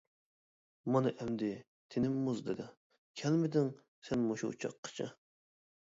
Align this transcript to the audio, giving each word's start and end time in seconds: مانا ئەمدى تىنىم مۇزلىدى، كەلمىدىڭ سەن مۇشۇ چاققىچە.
مانا 0.95 1.11
ئەمدى 1.17 1.49
تىنىم 1.97 2.17
مۇزلىدى، 2.29 2.67
كەلمىدىڭ 3.23 3.71
سەن 4.09 4.29
مۇشۇ 4.33 4.55
چاققىچە. 4.65 5.13